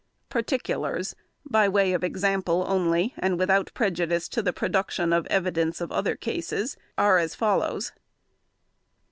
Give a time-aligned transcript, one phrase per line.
[0.29, 1.15] Particulars,
[1.45, 6.15] by way of example only and without prejudice to the production of evidence of other
[6.15, 7.99] cases, are as follows: 1.